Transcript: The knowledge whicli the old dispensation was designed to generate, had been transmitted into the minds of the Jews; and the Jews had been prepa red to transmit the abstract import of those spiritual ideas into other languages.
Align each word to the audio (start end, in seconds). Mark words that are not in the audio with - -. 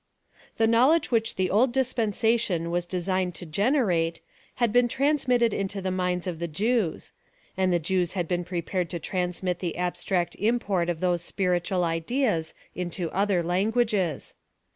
The 0.57 0.65
knowledge 0.65 1.09
whicli 1.11 1.35
the 1.35 1.51
old 1.51 1.71
dispensation 1.71 2.71
was 2.71 2.87
designed 2.87 3.35
to 3.35 3.45
generate, 3.45 4.19
had 4.55 4.73
been 4.73 4.87
transmitted 4.87 5.53
into 5.53 5.79
the 5.79 5.91
minds 5.91 6.25
of 6.25 6.39
the 6.39 6.47
Jews; 6.47 7.11
and 7.55 7.71
the 7.71 7.77
Jews 7.77 8.13
had 8.13 8.27
been 8.27 8.43
prepa 8.43 8.73
red 8.73 8.89
to 8.89 8.99
transmit 8.99 9.59
the 9.59 9.77
abstract 9.77 10.33
import 10.39 10.89
of 10.89 11.01
those 11.01 11.21
spiritual 11.21 11.83
ideas 11.83 12.55
into 12.73 13.11
other 13.11 13.43
languages. 13.43 14.33